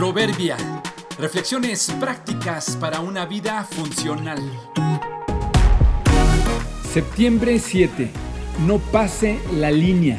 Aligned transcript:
Proverbia. 0.00 0.56
Reflexiones 1.18 1.94
prácticas 2.00 2.74
para 2.74 3.00
una 3.00 3.26
vida 3.26 3.62
funcional. 3.64 4.40
Septiembre 6.90 7.58
7. 7.58 8.08
No 8.66 8.78
pase 8.78 9.38
la 9.52 9.70
línea. 9.70 10.18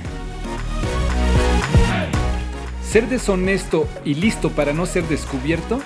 Ser 2.83 3.09
deshonesto 3.09 3.87
y 4.05 4.13
listo 4.13 4.51
para 4.51 4.71
no 4.71 4.85
ser 4.85 5.03
descubierto 5.05 5.81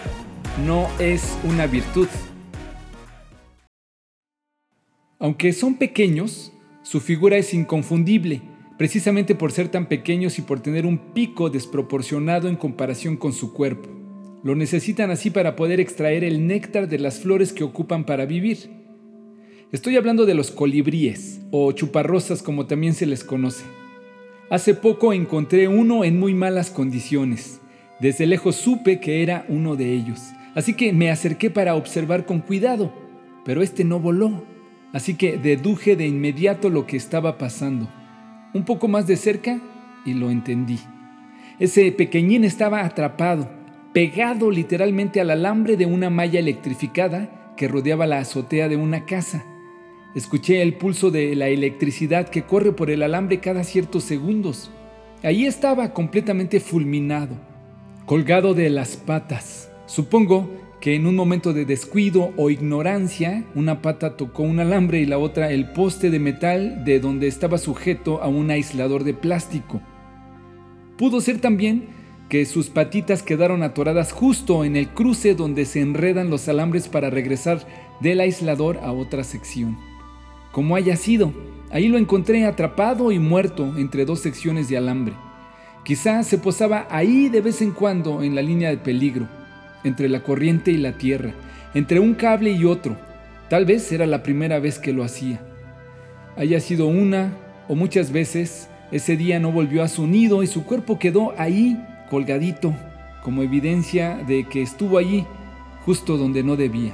no 0.66 0.90
es 1.00 1.38
una 1.46 1.66
virtud. 1.66 2.10
Aunque 5.20 5.54
son 5.54 5.76
pequeños, 5.76 6.52
su 6.84 7.00
figura 7.00 7.38
es 7.38 7.54
inconfundible 7.54 8.42
precisamente 8.78 9.36
por 9.36 9.52
ser 9.52 9.70
tan 9.70 9.88
pequeños 9.88 10.38
y 10.38 10.42
por 10.42 10.60
tener 10.60 10.86
un 10.86 10.98
pico 10.98 11.50
desproporcionado 11.50 12.50
en 12.50 12.56
comparación 12.56 13.18
con 13.18 13.34
su 13.34 13.54
cuerpo. 13.54 13.90
Lo 14.44 14.56
necesitan 14.56 15.12
así 15.12 15.30
para 15.30 15.56
poder 15.56 15.80
extraer 15.80 16.24
el 16.24 16.46
néctar 16.46 16.88
de 16.88 17.00
las 17.00 17.20
flores 17.20 17.54
que 17.54 17.64
ocupan 17.64 18.06
para 18.06 18.26
vivir. 18.26 18.70
Estoy 19.72 19.96
hablando 19.96 20.26
de 20.26 20.36
los 20.36 20.52
colibríes, 20.52 21.42
o 21.52 21.72
chuparrosas 21.72 22.44
como 22.44 22.68
también 22.68 22.94
se 22.94 23.06
les 23.06 23.24
conoce. 23.24 23.66
Hace 24.50 24.76
poco 24.76 25.14
encontré 25.14 25.68
uno 25.68 26.04
en 26.04 26.20
muy 26.20 26.34
malas 26.36 26.70
condiciones. 26.70 27.60
Desde 28.00 28.28
lejos 28.28 28.56
supe 28.56 29.00
que 29.00 29.24
era 29.24 29.46
uno 29.50 29.76
de 29.76 29.94
ellos, 29.94 30.20
así 30.54 30.76
que 30.76 30.94
me 30.94 31.10
acerqué 31.10 31.50
para 31.50 31.76
observar 31.76 32.26
con 32.26 32.42
cuidado, 32.42 32.94
pero 33.46 33.64
este 33.64 33.84
no 33.86 34.00
voló, 34.00 34.44
así 34.94 35.16
que 35.16 35.38
deduje 35.38 35.96
de 35.96 36.06
inmediato 36.06 36.70
lo 36.70 36.86
que 36.86 36.98
estaba 36.98 37.38
pasando 37.38 37.90
un 38.56 38.64
poco 38.64 38.88
más 38.88 39.06
de 39.06 39.18
cerca 39.18 39.60
y 40.06 40.14
lo 40.14 40.32
entendí. 40.32 40.80
Ese 41.60 41.92
pequeñín 41.92 42.46
estaba 42.46 42.86
atrapado, 42.86 43.50
pegado 43.94 44.50
literalmente 44.50 45.20
al 45.20 45.30
alambre 45.30 45.76
de 45.76 45.86
una 45.86 46.10
malla 46.10 46.40
electrificada 46.40 47.54
que 47.58 47.68
rodeaba 47.68 48.08
la 48.08 48.20
azotea 48.20 48.70
de 48.70 48.78
una 48.78 49.06
casa. 49.06 49.46
Escuché 50.16 50.62
el 50.62 50.76
pulso 50.76 51.12
de 51.12 51.36
la 51.36 51.50
electricidad 51.50 52.30
que 52.30 52.44
corre 52.44 52.72
por 52.72 52.90
el 52.90 53.04
alambre 53.04 53.42
cada 53.42 53.66
ciertos 53.66 54.06
segundos. 54.06 54.72
Ahí 55.22 55.46
estaba 55.46 55.92
completamente 55.94 56.62
fulminado, 56.62 57.36
colgado 58.06 58.54
de 58.54 58.70
las 58.70 58.96
patas. 58.96 59.70
Supongo 59.86 60.50
que 60.80 60.96
en 60.96 61.08
un 61.08 61.16
momento 61.16 61.54
de 61.54 61.66
descuido 61.66 62.32
o 62.38 62.50
ignorancia, 62.50 63.44
una 63.56 63.82
pata 63.82 64.18
tocó 64.18 64.44
un 64.44 64.60
alambre 64.60 65.00
y 65.00 65.06
la 65.06 65.18
otra 65.18 65.52
el 65.52 65.72
poste 65.72 66.10
de 66.10 66.20
metal 66.20 66.84
de 66.86 67.00
donde 67.00 67.28
estaba 67.28 67.58
sujeto 67.58 68.22
a 68.22 68.28
un 68.28 68.52
aislador 68.52 69.04
de 69.04 69.14
plástico. 69.14 69.82
Pudo 70.98 71.22
ser 71.22 71.40
también 71.40 71.88
que 72.30 72.46
sus 72.46 72.70
patitas 72.70 73.22
quedaron 73.22 73.64
atoradas 73.64 74.12
justo 74.12 74.64
en 74.64 74.76
el 74.76 74.90
cruce 74.90 75.36
donde 75.36 75.66
se 75.66 75.82
enredan 75.82 76.30
los 76.30 76.48
alambres 76.48 76.88
para 76.88 77.10
regresar 77.10 77.66
del 78.00 78.20
aislador 78.20 78.78
a 78.84 78.92
otra 78.92 79.24
sección. 79.24 79.78
Como 80.52 80.76
haya 80.76 80.96
sido, 80.98 81.34
ahí 81.70 81.88
lo 81.88 81.98
encontré 81.98 82.46
atrapado 82.46 83.12
y 83.12 83.20
muerto 83.20 83.74
entre 83.78 84.06
dos 84.06 84.20
secciones 84.20 84.70
de 84.70 84.78
alambre. 84.78 85.14
Quizá 85.84 86.24
se 86.24 86.40
posaba 86.40 86.88
ahí 86.90 87.30
de 87.30 87.42
vez 87.42 87.62
en 87.62 87.72
cuando 87.72 88.24
en 88.24 88.34
la 88.34 88.42
línea 88.42 88.70
de 88.70 88.78
peligro 88.78 89.28
entre 89.86 90.10
la 90.10 90.20
corriente 90.22 90.72
y 90.72 90.78
la 90.78 90.92
tierra, 90.98 91.32
entre 91.74 92.02
un 92.02 92.16
cable 92.16 92.52
y 92.52 92.66
otro. 92.66 92.98
Tal 93.50 93.66
vez 93.66 93.90
era 93.92 94.06
la 94.06 94.24
primera 94.24 94.60
vez 94.60 94.80
que 94.80 94.92
lo 94.92 95.04
hacía. 95.04 95.40
Haya 96.36 96.60
sido 96.60 96.88
una 96.88 97.38
o 97.70 97.76
muchas 97.76 98.12
veces, 98.12 98.68
ese 98.92 99.16
día 99.16 99.40
no 99.40 99.52
volvió 99.52 99.84
a 99.84 99.88
su 99.88 100.06
nido 100.08 100.44
y 100.44 100.48
su 100.48 100.66
cuerpo 100.66 101.00
quedó 101.00 101.34
ahí, 101.38 101.82
colgadito, 102.10 102.74
como 103.24 103.42
evidencia 103.42 104.18
de 104.28 104.44
que 104.44 104.62
estuvo 104.62 104.98
allí, 104.98 105.26
justo 105.86 106.18
donde 106.18 106.44
no 106.44 106.56
debía. 106.56 106.94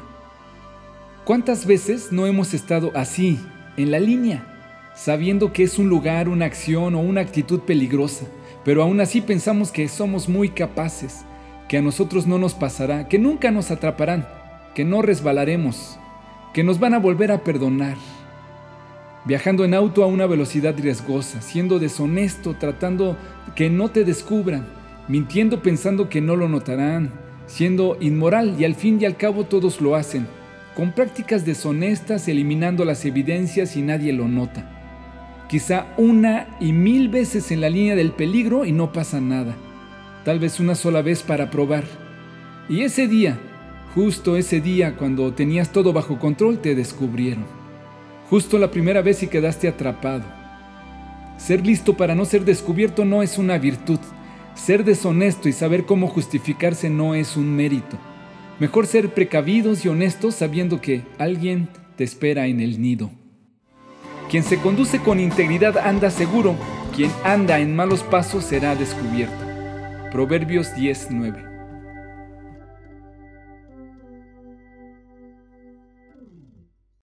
¿Cuántas 1.25 1.65
veces 1.65 2.11
no 2.11 2.27
hemos 2.27 2.53
estado 2.53 2.91
así, 2.93 3.39
en 3.77 3.91
la 3.91 3.99
línea, 3.99 4.43
sabiendo 4.95 5.53
que 5.53 5.63
es 5.63 5.79
un 5.79 5.89
lugar, 5.89 6.27
una 6.27 6.45
acción 6.45 6.95
o 6.95 6.99
una 6.99 7.21
actitud 7.21 7.61
peligrosa, 7.61 8.25
pero 8.63 8.83
aún 8.83 8.99
así 9.01 9.21
pensamos 9.21 9.71
que 9.71 9.87
somos 9.87 10.29
muy 10.29 10.49
capaces, 10.49 11.25
que 11.71 11.77
a 11.77 11.81
nosotros 11.81 12.27
no 12.27 12.37
nos 12.37 12.53
pasará, 12.53 13.07
que 13.07 13.17
nunca 13.17 13.49
nos 13.49 13.71
atraparán, 13.71 14.27
que 14.75 14.83
no 14.83 15.01
resbalaremos, 15.01 15.97
que 16.53 16.65
nos 16.65 16.79
van 16.81 16.93
a 16.93 16.99
volver 16.99 17.31
a 17.31 17.45
perdonar. 17.45 17.95
Viajando 19.23 19.63
en 19.63 19.73
auto 19.73 20.03
a 20.03 20.07
una 20.07 20.25
velocidad 20.25 20.75
riesgosa, 20.77 21.41
siendo 21.41 21.79
deshonesto, 21.79 22.55
tratando 22.59 23.15
que 23.55 23.69
no 23.69 23.87
te 23.87 24.03
descubran, 24.03 24.67
mintiendo 25.07 25.61
pensando 25.61 26.09
que 26.09 26.19
no 26.19 26.35
lo 26.35 26.49
notarán, 26.49 27.13
siendo 27.47 27.95
inmoral 28.01 28.57
y 28.59 28.65
al 28.65 28.75
fin 28.75 28.99
y 28.99 29.05
al 29.05 29.15
cabo 29.15 29.45
todos 29.45 29.79
lo 29.79 29.95
hacen, 29.95 30.27
con 30.75 30.91
prácticas 30.91 31.45
deshonestas 31.45 32.27
eliminando 32.27 32.83
las 32.83 33.05
evidencias 33.05 33.77
y 33.77 33.81
nadie 33.81 34.11
lo 34.11 34.27
nota. 34.27 35.45
Quizá 35.47 35.85
una 35.95 36.47
y 36.59 36.73
mil 36.73 37.07
veces 37.07 37.49
en 37.49 37.61
la 37.61 37.69
línea 37.69 37.95
del 37.95 38.11
peligro 38.11 38.65
y 38.65 38.73
no 38.73 38.91
pasa 38.91 39.21
nada 39.21 39.55
tal 40.23 40.39
vez 40.39 40.59
una 40.59 40.75
sola 40.75 41.01
vez 41.01 41.23
para 41.23 41.49
probar. 41.49 41.83
Y 42.69 42.81
ese 42.81 43.07
día, 43.07 43.39
justo 43.95 44.37
ese 44.37 44.61
día 44.61 44.95
cuando 44.95 45.33
tenías 45.33 45.71
todo 45.71 45.93
bajo 45.93 46.19
control, 46.19 46.59
te 46.59 46.75
descubrieron. 46.75 47.45
Justo 48.29 48.57
la 48.57 48.71
primera 48.71 49.01
vez 49.01 49.23
y 49.23 49.27
quedaste 49.27 49.67
atrapado. 49.67 50.23
Ser 51.37 51.65
listo 51.65 51.97
para 51.97 52.15
no 52.15 52.25
ser 52.25 52.45
descubierto 52.45 53.03
no 53.03 53.23
es 53.23 53.37
una 53.37 53.57
virtud. 53.57 53.99
Ser 54.55 54.83
deshonesto 54.83 55.49
y 55.49 55.53
saber 55.53 55.85
cómo 55.85 56.07
justificarse 56.07 56.89
no 56.89 57.15
es 57.15 57.35
un 57.35 57.55
mérito. 57.55 57.97
Mejor 58.59 58.85
ser 58.85 59.13
precavidos 59.13 59.83
y 59.83 59.89
honestos 59.89 60.35
sabiendo 60.35 60.81
que 60.81 61.01
alguien 61.17 61.67
te 61.95 62.03
espera 62.03 62.45
en 62.47 62.59
el 62.59 62.79
nido. 62.81 63.09
Quien 64.29 64.43
se 64.43 64.57
conduce 64.57 64.99
con 64.99 65.19
integridad 65.19 65.77
anda 65.77 66.09
seguro, 66.09 66.55
quien 66.95 67.11
anda 67.23 67.59
en 67.59 67.75
malos 67.75 68.03
pasos 68.03 68.45
será 68.45 68.75
descubierto. 68.75 69.40
Proverbios 70.11 70.75
10:9. 70.75 71.50